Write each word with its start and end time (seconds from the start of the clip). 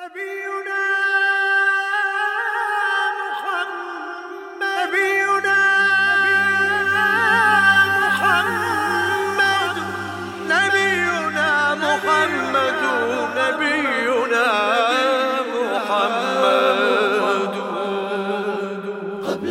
قبل 0.00 0.20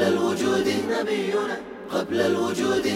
الوجود 0.02 0.68
نبينا. 0.90 1.58
قبل 1.94 2.22
الوجود. 2.22 2.88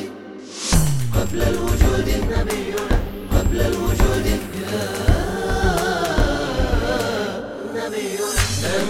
قبل 1.15 1.41
الوجود 1.41 2.09
نبينا. 2.33 2.99
قبل 3.31 3.61
الوجود. 3.61 4.25
يا 4.25 5.02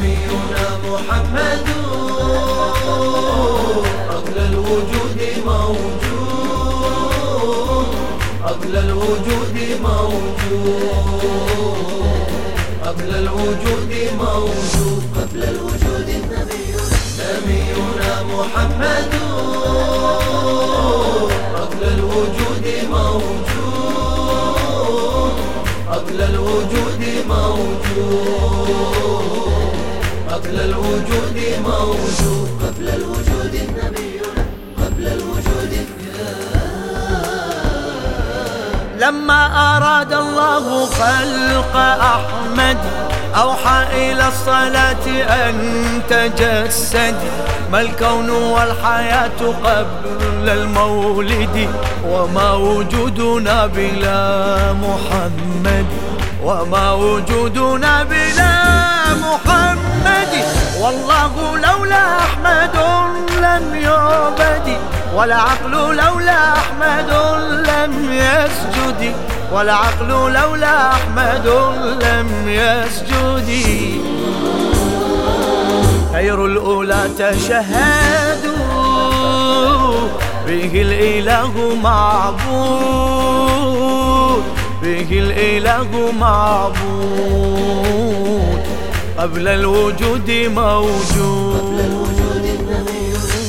نبينا 0.03 0.67
محمد. 0.87 1.67
قبل 4.09 4.37
الوجود 4.37 5.19
موجود. 5.45 6.73
قبل 8.45 8.73
الوجود 8.75 9.57
موجود. 9.83 10.93
قبل 12.85 13.09
الوجود 13.15 13.91
موجود. 14.19 15.03
قبل 15.17 15.41
الوجود 15.43 16.09
نبينا 17.19 18.11
محمد. 18.33 19.11
قبل 21.55 21.81
الوجود 21.95 22.65
موجود. 22.89 23.43
قبل 25.91 26.17
الوجود 26.21 27.01
موجود. 27.27 28.63
قبل 30.33 30.59
الوجود 30.59 31.37
موجود. 31.65 32.49
قبل 32.63 32.89
الوجود 32.89 33.53
نبينا. 33.53 34.45
قبل 34.77 35.07
الوجود 35.07 35.87
لما 38.99 39.75
أراد 39.77 40.13
الله 40.13 40.85
خلق 40.85 41.75
أحمد 42.15 42.77
أوحى 43.35 43.85
إلى 43.93 44.27
الصلاة 44.27 45.05
أن 45.29 45.55
تجسد. 46.09 47.15
ما 47.71 47.81
الكون 47.81 48.29
والحياة 48.29 49.39
قبل 49.63 50.49
المولد 50.49 51.69
وما 52.09 52.51
وجودنا 52.53 53.65
بلا 53.65 54.73
محمد. 54.73 55.85
وما 56.43 56.91
وجودنا 56.93 58.03
بلا 58.03 58.63
محمد 59.13 59.42
والله 60.83 61.57
لولا 61.57 62.17
أحمد 62.19 62.77
لم 63.39 63.75
يعبد 63.75 64.77
والعقل 65.15 65.71
لولا 65.71 66.53
أحمد 66.53 67.11
لم 67.69 67.93
يسجد. 68.13 69.01
والعقل 69.53 70.07
لولا 70.07 70.91
أحمد 70.91 71.47
لم 72.03 72.29
يسجد. 72.47 73.49
خير 76.13 76.45
الأولى 76.45 77.09
تشهدوا 77.19 78.53
به 80.47 80.71
الإله 80.81 81.53
معبود 81.83 83.23
به 84.81 85.09
الإله 85.11 86.11
معبود. 86.19 87.23
قبل 89.23 89.47
الوجود 89.47 90.29
موجود. 90.31 91.63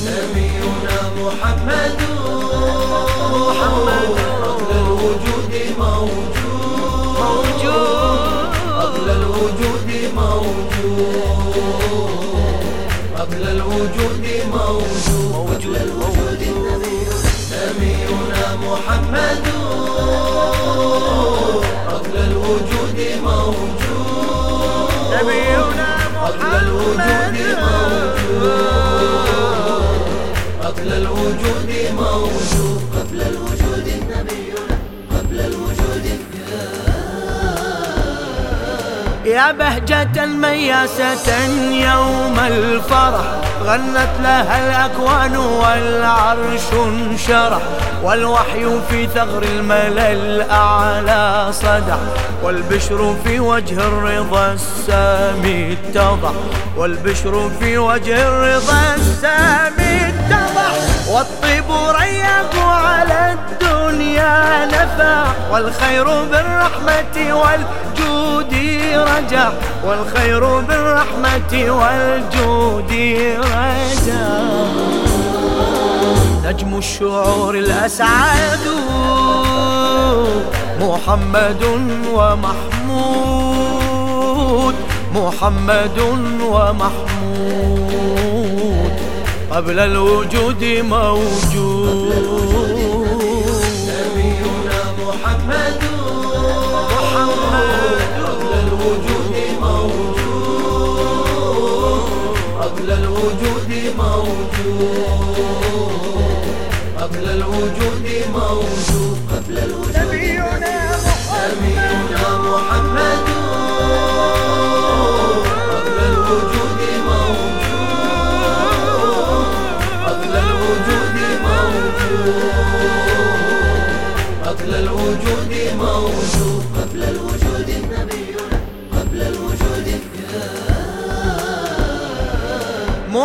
نبينا 0.07 0.99
محمد 1.19 1.99
محمد. 3.35 4.09
قبل 4.45 4.71
الوجود 4.83 5.55
موجود. 5.79 7.15
موجود 7.23 8.51
قبل 8.81 9.07
الوجود 9.19 9.91
موجود. 10.15 11.25
قبل 13.19 13.43
الوجود 13.49 14.25
موجود. 14.55 15.33
قبل 15.49 15.73
الوجود 15.77 16.43
نبينا 17.53 18.45
محمد 18.67 19.45
قبل 21.89 22.15
الوجود 22.31 22.99
موجود. 23.25 23.75
نبينا 25.15 25.64
قبل 26.25 26.53
الوجود 26.63 27.01
موجود 27.61 28.55
قبل 30.65 30.93
الوجود 30.93 31.71
موجود 31.99 32.81
قبل 32.97 33.23
الوجود 33.23 33.87
نبينا 34.11 34.79
قبل 35.19 35.41
الوجود 35.41 36.05
يا 39.25 39.53
بهجة 39.53 40.27
مياسة 40.27 41.47
يوم 41.71 42.39
الفرح. 42.47 43.44
غنت 43.65 44.11
لها 44.23 44.59
الأكوان 44.69 45.37
والعرش 45.37 46.73
انشرح 46.73 47.63
والوحي 48.03 48.67
في 48.91 49.07
ثغر 49.07 49.43
الملأ 49.43 50.13
الأعلى 50.13 51.53
صدح 51.53 51.99
والبشر 52.43 53.17
في 53.25 53.41
وجه 53.41 53.79
الرضا 53.79 54.53
السامي 54.53 55.73
اتضح 55.73 56.33
والبشر 56.77 57.51
في 57.61 57.79
وجه 57.79 58.29
الرضا 58.29 58.95
السامي 58.97 60.09
اتضح 60.09 60.75
والطيب 61.09 61.65
ريق 62.01 62.65
على 62.65 63.33
الدنيا 63.35 64.67
نفع 64.67 65.25
والخير 65.51 66.05
بالرحمة 66.05 67.33
والجود 68.53 68.97
رجع 68.97 69.51
والخير 69.85 70.61
بالرحمة 70.61 71.71
والجود 71.71 72.91
رجع 73.39 74.29
نجم 76.45 76.79
الشعور 76.79 77.55
الأسعد 77.55 78.59
محمد 80.81 81.63
ومحمود 82.15 83.15
محمد 85.15 85.99
ومحمود. 86.43 87.05
قبل 89.51 89.79
الوجود 89.79 90.65
موجود. 90.65 92.74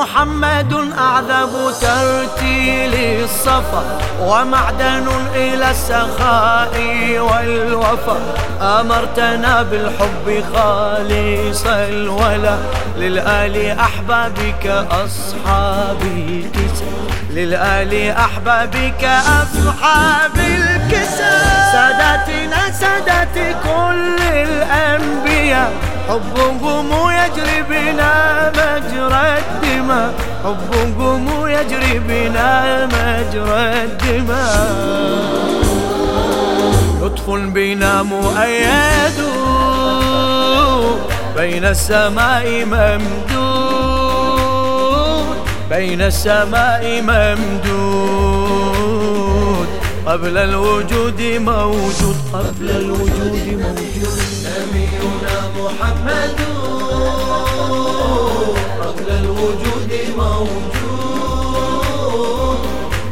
محمد 0.09 0.73
أعذب 0.97 1.53
ترتيل 1.81 3.23
الصفا 3.23 3.83
ومعدن 4.21 5.07
إلى 5.35 5.71
السخاء 5.71 6.73
والوفا. 7.19 8.17
أمرتنا 8.61 9.63
بالحب 9.63 10.43
خالص 10.53 11.63
الولا. 11.65 12.57
للآل 12.97 13.79
أحبابك 13.79 14.65
أصحاب 14.91 16.01
الكسى 16.01 16.85
للآل 17.29 18.11
أحبابك 18.11 19.03
أصحاب 19.41 20.35
الكسى 20.37 21.33
ساداتنا 21.71 22.71
سادات 22.71 23.35
كل 23.63 23.69
الأنبياء 23.69 23.78
حبهم 26.09 26.89
يجري 27.11 27.61
بنا 27.69 28.13
مجرى 28.57 29.37
الدماء. 29.37 30.13
حبهم 30.43 31.25
يجري 31.47 31.99
بنا 31.99 32.85
مجرى 32.85 33.61
الدماء. 33.83 34.69
لطف 37.01 37.29
بنا 37.29 38.03
مؤيد 38.03 39.17
بين 41.37 41.65
السماء 41.65 42.65
ممدود. 42.65 43.39
بين 45.69 46.01
السماء 46.01 47.01
ممدود. 47.01 48.49
قبل 50.05 50.37
الوجود 50.37 51.21
موجود. 51.21 52.17
قبل 52.33 52.69
الوجود 52.69 53.45
موجود. 53.63 53.98
محمد 55.69 56.39
قبل 58.81 59.07
الوجود 59.09 59.91
موجود 60.17 60.69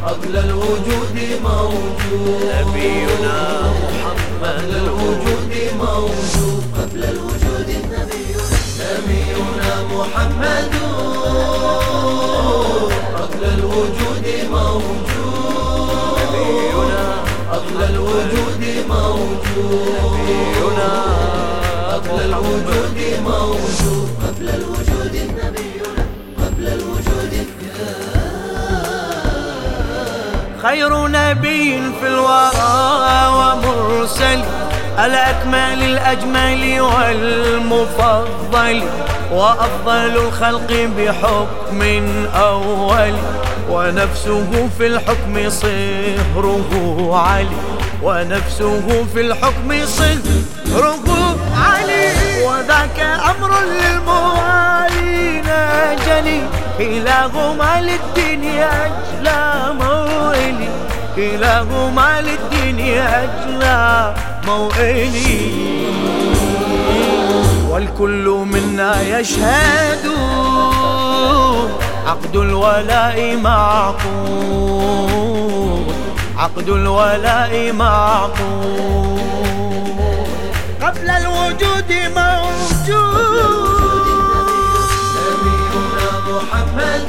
قبل 0.06 0.36
الوجود 0.36 1.16
موجود. 1.42 2.42
نبينا 2.58 3.38
قبل 4.42 4.42
محمد 4.42 4.70
الوجود 4.76 5.52
موجود. 5.82 6.62
قبل 6.78 7.02
الوجود 7.04 7.68
نبينا 7.92 8.46
نبينا 8.80 9.70
محمد. 9.92 10.72
خير 30.68 31.06
نبي 31.08 31.82
في 32.00 32.06
الورى 32.06 33.28
ومرسل 33.28 34.40
الأكمل 35.04 35.82
الأجمل 35.82 36.80
والمفضل 36.80 38.02
وأفضل 39.32 40.16
الخلق 40.16 40.88
بحكم 40.98 41.82
أول 42.34 43.14
ونفسه 43.70 44.68
في 44.78 44.86
الحكم 44.86 45.50
صهره 45.50 46.70
علي 47.28 47.56
ونفسه 48.02 49.06
في 49.14 49.20
الحكم 49.20 49.86
صهره 49.86 51.36
علي 51.56 52.12
وذاك 52.44 53.00
أمر 53.00 53.50
للموالين 53.60 55.44
جلي 56.06 56.40
كلاهما 56.78 57.80
أجلى 57.80 59.17
موئلي 61.18 61.38
كلاهما 61.38 62.20
للدين 62.20 62.78
أجلى 62.98 64.14
موئلي. 64.46 65.38
والكل 67.70 68.26
منا 68.52 69.02
يشهد 69.18 70.04
عقد 72.06 72.36
الولاء 72.36 73.36
معقود. 73.36 74.28
عقد 76.36 76.68
الولاء 76.68 77.72
معقود. 77.72 79.18
قبل 80.82 81.10
الوجود 81.10 81.92
موجود. 82.16 83.58
نبينا 85.18 86.10
محمد 86.28 87.08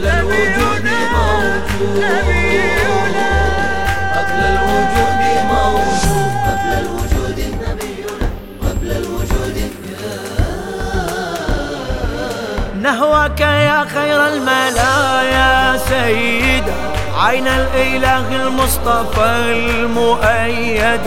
الوجود 0.00 0.86
موجود 1.12 2.04
الوجود 4.44 5.20
موجود 5.50 6.32
قبل 6.46 6.70
الوجود 6.80 7.38
نبينا 7.62 8.28
قبل 8.62 8.90
الوجود 8.90 9.56
نهوك 12.82 13.40
يا 13.40 13.84
خير 13.94 14.26
الملايا 14.26 15.76
سيدا 15.76 16.74
عين 17.18 17.46
الإله 17.46 18.36
المصطفى 18.46 19.26
المؤيد 19.52 21.00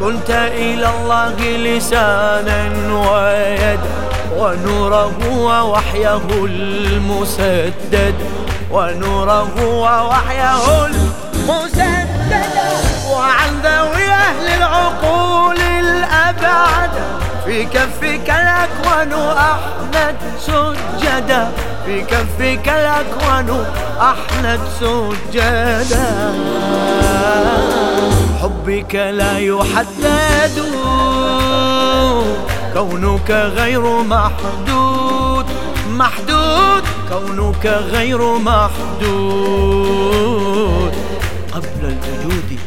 كنت 0.00 0.30
إلى 0.30 0.88
الله 0.88 1.40
لسانا 1.40 2.68
ويدا 2.94 4.13
ونوره 4.38 5.12
ووحيه 5.38 6.20
المسدد. 6.44 8.14
ونوره 8.70 9.64
ووحيه 9.64 10.86
المسدد. 10.86 12.54
وعن 13.10 13.50
ذوي 13.62 14.08
أهل 14.08 14.46
العقول 14.56 15.60
الأبعد. 15.60 16.90
في 17.44 17.64
كفك 17.64 18.28
الأكوان 18.30 19.12
أحمد 19.36 20.16
سجدا 20.40 21.52
في 21.86 22.00
كفك 22.00 22.68
الأكوان 22.68 23.64
أحمد 24.00 24.60
سجدا 24.80 26.34
حبك 28.42 28.94
لا 28.94 29.38
يحدد. 29.38 30.56
كونك 32.74 33.30
غير 33.30 34.02
محدود. 34.02 35.46
محدود. 35.90 36.82
كونك 37.08 37.66
غير 37.66 38.38
محدود. 38.38 39.74
قبل 41.52 41.66
الوجود. 41.82 42.58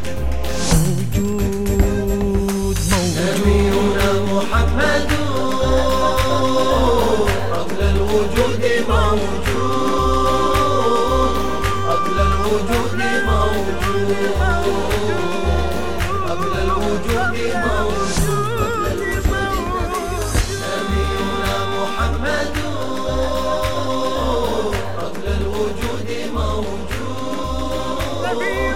قبل 28.28 28.42
الوجود 28.44 28.58
موجود 28.58 28.67